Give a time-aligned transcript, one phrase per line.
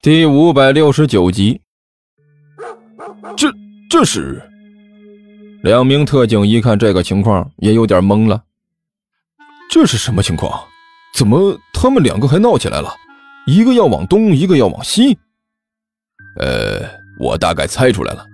[0.00, 1.60] 第五百六十九集，
[3.36, 3.52] 这
[3.90, 4.40] 这是
[5.60, 8.40] 两名特警一看这个情况，也有点懵了。
[9.68, 10.62] 这是什么情况？
[11.16, 12.88] 怎么他们两个还闹起来了？
[13.44, 15.18] 一个要往东，一个要往西。
[16.38, 18.24] 呃，我大概猜出来了。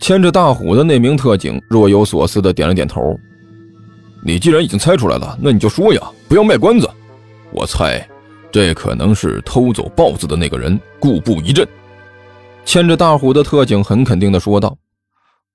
[0.00, 3.14] 牵着大虎的那名特警若有所思的点了点头。
[4.24, 6.88] 你既然已经猜出来了，那你就说呀，不要卖关子。
[7.52, 8.08] 我猜。
[8.56, 11.68] 这可能是偷走豹子的那个人，故布疑阵。
[12.64, 14.74] 牵着大虎的特警很肯定地说道：“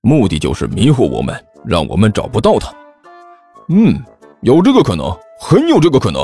[0.01, 1.35] 目的就是迷惑我们，
[1.65, 2.71] 让我们找不到他。”
[3.69, 3.99] 嗯，
[4.41, 6.23] 有这个可能，很有这个可能。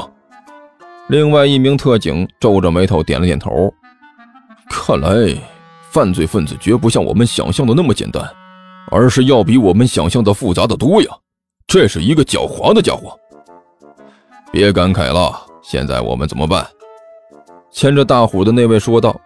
[1.08, 3.74] 另外一名特警皱着眉头点了点头。
[4.70, 5.36] 看来，
[5.90, 8.24] 犯罪分子绝不像我们想象的那么简单，
[8.92, 11.10] 而是要比我们想象的复杂的多呀。
[11.66, 13.18] 这是一个狡猾的家伙。
[14.52, 15.42] 别感慨了。
[15.64, 16.66] 现在我们怎么办？
[17.72, 19.20] 牵着大虎的那位说道：“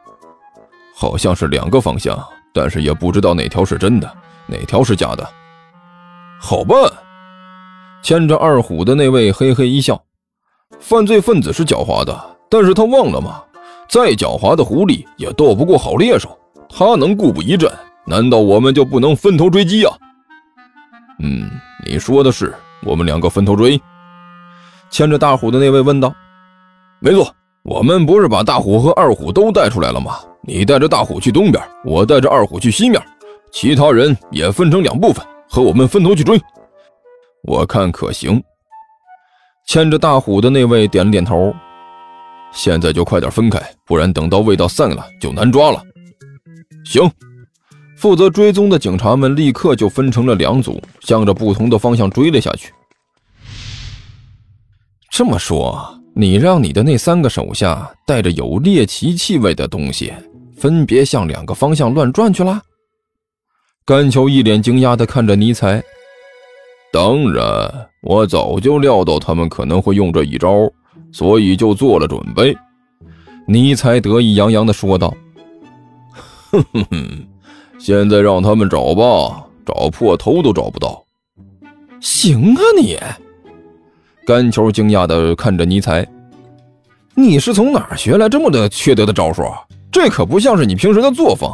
[0.96, 2.18] 好像是两个方向，
[2.54, 4.12] 但是也不知道哪条是真的，
[4.48, 5.28] 哪条是假的。
[6.40, 6.78] 好办。”
[8.04, 10.02] 牵着二虎的那位嘿嘿一笑
[10.80, 13.44] ：“犯罪分子是狡猾的，但是他忘了吗？
[13.88, 16.38] 再狡猾的狐狸也斗不过好猎手。
[16.68, 17.72] 他能固步一阵，
[18.06, 19.94] 难道我们就不能分头追击啊
[21.22, 21.48] ？”“嗯，
[21.86, 23.80] 你说的是，我们两个分头追。”
[24.90, 26.14] 牵着大虎的那位问道。
[27.00, 27.34] 没错，
[27.64, 30.20] 我们不是把大虎和二虎都带出来了吗？
[30.44, 33.00] 你带着大虎去东边，我带着二虎去西面，
[33.52, 36.42] 其他人也分成两部分，和我们分头去追。
[37.44, 38.42] 我看可行。
[39.68, 41.54] 牵着大虎的那位点了点头。
[42.52, 45.82] 现在就快点分开，不然等到味道散了就难抓了。
[46.84, 47.10] 行。
[47.96, 52.74] 负责追踪的警察们立刻就分成了两组，向着不同的方向追了下去。
[55.12, 56.01] 这么说。
[56.14, 60.14] 你让你的那三个手下带着有猎奇气味的东西，
[60.58, 62.62] 分别向两个方向乱转去了。
[63.86, 65.82] 甘秋一脸惊讶地看着尼采。
[66.94, 70.70] 当然，我早就料到他们可能会用这一招，
[71.14, 72.56] 所以就做了准备。
[73.48, 75.16] 尼采得意洋洋地说道
[76.52, 77.28] ：“哼哼哼，
[77.80, 81.04] 现在让他们找吧，找破头都找不到。”
[82.02, 82.98] 行啊，你。
[84.26, 86.08] 甘球惊讶地看着尼才
[87.16, 89.44] ：“你是从哪儿学来这么的缺德的招数？
[89.92, 91.50] 这可不像是你平时的作风。”“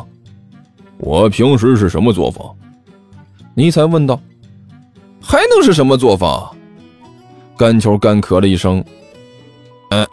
[1.00, 2.46] 我平时是什么作风？”
[3.56, 4.20] 尼才问道。
[5.22, 6.30] “还能是什么作风？”
[7.58, 8.84] 甘球干咳了一声：“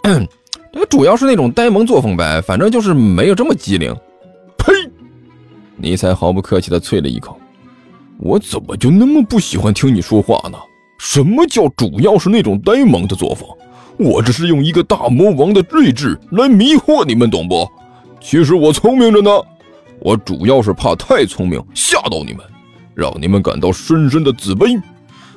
[0.04, 0.26] 嗯，
[0.72, 3.94] 这主要是那种呆萌作风呗，反正就是没有这么机灵。
[4.56, 4.72] ”“呸！”
[5.76, 7.38] 尼才毫不客气地啐了一口
[8.18, 10.56] ：“我怎么就那么不喜欢听你说话呢？”
[11.06, 13.46] 什么叫主要是那种呆萌的作风？
[13.98, 17.68] 我这是用一个大魔王的睿智来迷惑你们，懂不？
[18.22, 19.30] 其实我聪明着呢，
[20.00, 22.38] 我主要是怕太聪明吓到你们，
[22.94, 24.80] 让你们感到深深的自卑。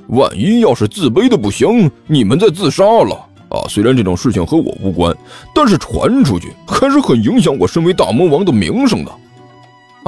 [0.07, 3.13] 万一要是自卑的不行，你们再自杀了
[3.49, 3.67] 啊！
[3.67, 5.13] 虽然这种事情和我无关，
[5.53, 9.11] 但是传出去还是很影响我身为大魔王的名声的。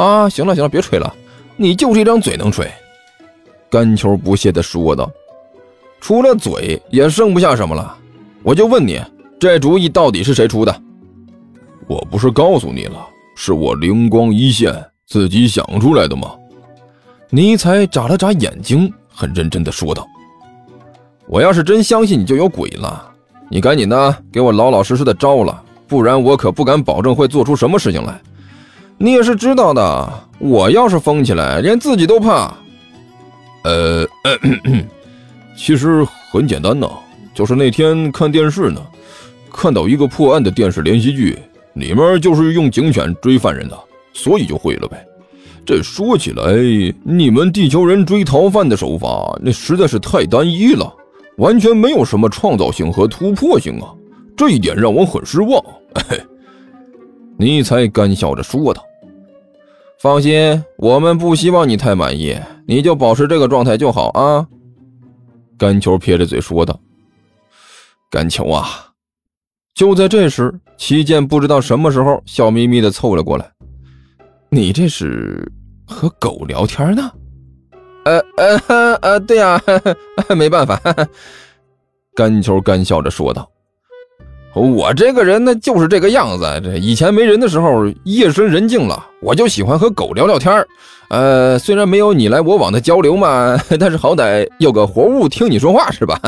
[0.02, 1.14] 啊，行了行了，别吹了，
[1.58, 2.66] 你就这张嘴能吹？
[3.70, 5.12] 甘球不屑地说道。
[6.02, 7.96] 除了嘴也剩不下什么了，
[8.42, 9.02] 我就问你，
[9.40, 10.82] 这主意到底是谁出的？
[11.88, 13.06] 我不是告诉你了，
[13.36, 14.74] 是我灵光一现，
[15.06, 16.32] 自己想出来的吗？
[17.30, 20.08] 尼采眨了眨眼睛，很认真地说道
[21.28, 23.12] ：“我要是真相信你就有鬼了，
[23.50, 28.20] 你赶紧的给我老老实实的招了，不然我可不敢保证会做出什么事情来。
[28.98, 32.54] 你也是知道的，我要是疯起来，连自己都怕。
[33.64, 34.08] 呃。
[35.62, 36.90] 其实很简单呐，
[37.34, 38.82] 就是那天看电视呢，
[39.52, 41.38] 看到一个破案的电视连续剧，
[41.74, 43.78] 里面就是用警犬追犯人的，
[44.14, 45.06] 所以就会了呗。
[45.66, 46.54] 这说起来，
[47.04, 50.92] 你们地球人追逃犯的手法那实在是太单一了，
[51.36, 53.94] 完全没有什么创造性和突破性啊，
[54.38, 55.62] 这一点让我很失望。
[56.08, 56.18] 嘿，
[57.38, 58.82] 尼采干笑着说道
[60.00, 62.36] ：“放心，我们不希望你太满意，
[62.66, 64.48] 你就保持这个状态就好啊。”
[65.60, 66.80] 甘球撇着嘴说道
[68.10, 68.66] ：“甘球啊！”
[69.76, 73.52] 就在这时，齐健不知道什么时候笑眯眯的凑了过来
[74.50, 75.46] ：“你这是
[75.86, 77.12] 和狗聊天呢
[78.06, 79.62] ？”“呃呃呃，对呀，
[80.36, 80.82] 没办法。”
[82.16, 83.50] 甘球干笑着说道。
[84.56, 86.44] 我这个人呢，就是这个样子。
[86.64, 90.66] 这以前没人的时候，夜深人静了，我就喜欢和狗聊聊天
[91.10, 96.20] 呃，虽然没有你来我往的交流嘛， 但是好歹有个活物听你说话是吧？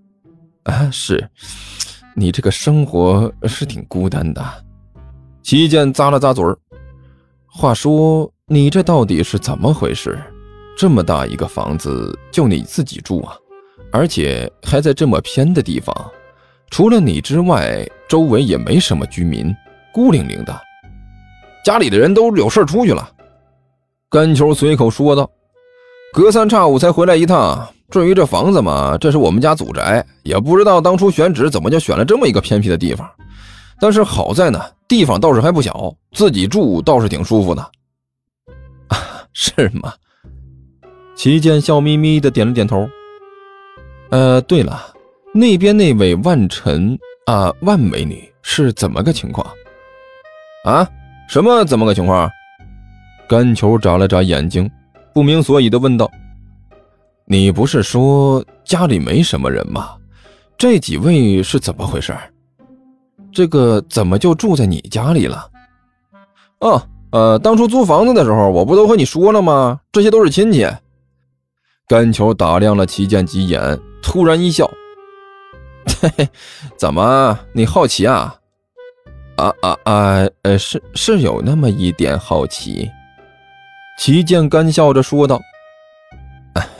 [0.64, 1.28] 啊，是，
[2.14, 4.42] 你这个生活是挺孤单的。
[5.42, 6.56] 齐健咂了咂嘴儿。
[7.46, 10.18] 话说，你这到底是怎么回事？
[10.76, 13.34] 这么大一个房子，就你自己住啊？
[13.92, 15.94] 而且还在这么偏的地方，
[16.70, 19.54] 除了你之外，周围也没什么居民，
[19.92, 20.60] 孤零零的。
[21.64, 23.10] 家里的人都有事出去了。
[24.08, 25.28] 甘球随口说道
[26.14, 27.68] ：“隔三差五才回来一趟。
[27.90, 33.08] 至于这房子嘛，这是我们家祖宅，也不知道当初选址怎么就选了这么一个偏僻的地方。
[33.80, 37.62] 但是好在呢，地方倒是还不小，自己住倒是挺舒服的。
[38.88, 38.96] 啊，
[39.34, 39.92] 是吗？”
[41.16, 42.88] 齐健笑眯眯的点了点头。
[44.10, 44.92] 呃，对了，
[45.32, 49.46] 那边那位万晨啊，万美女是怎么个情况？
[50.64, 50.88] 啊？
[51.28, 51.64] 什么？
[51.64, 52.28] 怎么个情况？
[53.28, 54.68] 甘球眨了眨眼睛，
[55.14, 56.10] 不明所以的问道
[57.26, 59.96] ：“你不是说家里没什么人吗？
[60.58, 62.12] 这几位是怎么回事？
[63.32, 65.48] 这个怎么就住在你家里了？”
[66.58, 66.82] 哦，
[67.12, 69.78] 呃，当初租房子的时候，我不都和你说了吗？
[69.92, 70.66] 这些都是亲戚。
[71.86, 74.68] 甘球打量了齐剑几眼，突然一笑
[76.00, 76.28] ：“嘿嘿，
[76.76, 77.38] 怎么？
[77.52, 78.36] 你好奇啊？”
[79.36, 80.28] 啊啊啊！
[80.42, 82.90] 呃，是是有那么一点好奇。
[83.98, 85.40] 齐剑干笑着说道：“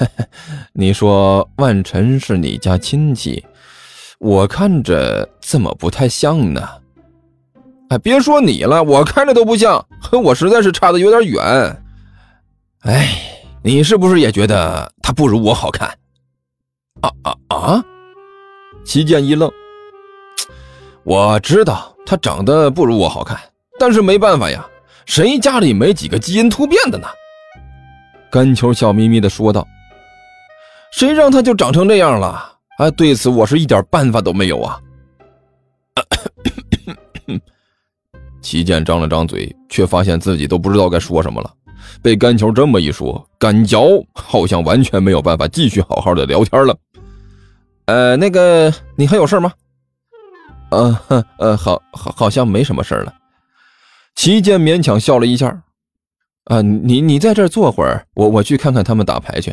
[0.75, 3.45] 你说万晨是你家亲戚，
[4.19, 6.69] 我看着怎么不太像呢？
[7.89, 11.83] 哎，别说你了，我看着都不像，和 我实在是差的有点远。
[12.81, 13.09] 哎，
[13.63, 15.89] 你是不是也觉得他不如我好看？”
[17.01, 17.85] 啊啊啊！
[18.85, 19.51] 齐剑一愣，
[21.05, 21.95] 我知道。
[22.07, 23.39] 他长得不如我好看，
[23.79, 24.67] 但是没办法呀，
[25.07, 27.07] 谁家里没几个基因突变的呢？
[28.33, 29.65] 甘球笑眯眯的说道
[30.93, 32.53] ：“谁让他就长成这样了？
[32.79, 34.81] 啊，对此我是一点办法都没有啊。
[38.43, 41.55] ”齐剑张了张嘴，却发现自己都不知道该说什么了。
[42.03, 43.81] 被甘球这么一说，感觉
[44.15, 46.77] 好像完全没有办法继续好好的聊天了。
[47.91, 49.53] 呃，那个，你还有事吗？
[50.71, 53.13] 呃呃，好好好像没什么事了。
[54.15, 55.61] 齐剑勉强笑了一下。
[56.45, 59.53] 啊，你你在这儿坐会儿，我我去看看他们打牌去。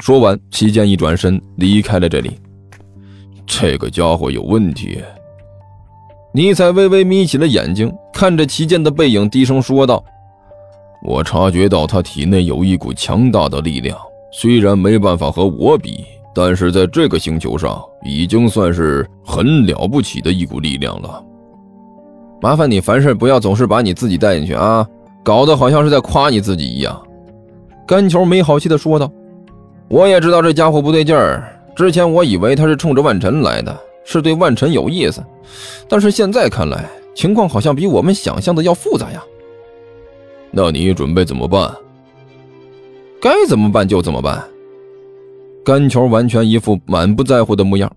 [0.00, 2.36] 说完，齐剑一转身离开了这里。
[3.46, 5.00] 这个家伙有问题。
[6.34, 10.04] 尼采微微眯起了眼睛，看着齐剑的背影，低声说道
[11.06, 13.96] ：“我察觉到他体内有一股强大的力量，
[14.32, 16.04] 虽然没办法和我比。”
[16.34, 21.22] 但是在这个星球上，已经算是很了不起的一股力量了。
[22.40, 24.86] 麻烦你凡事不要总是把你自己带进去啊，
[25.22, 27.00] 搞得好像是在夸你自己一样。”
[27.86, 29.10] 甘球没好气地说道。
[29.88, 31.44] “我也知道这家伙不对劲儿，
[31.76, 35.22] 之前我以为他是冲着万晨来的，是对万晨有意思，
[35.88, 39.22] 但是现在看来，情况好像比我们想象的要复杂呀。
[40.50, 41.70] 那你准备怎么办？
[43.20, 44.42] 该怎么办就怎么办。”
[45.64, 47.90] 甘球完全一副满不在乎的模样。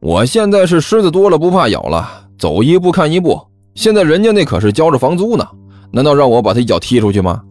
[0.00, 2.08] 我现在是虱子多了不怕咬了，
[2.38, 3.38] 走一步看一步。
[3.74, 5.46] 现在人家那可是交着房租呢，
[5.92, 7.42] 难道让我把他一脚踢出去吗？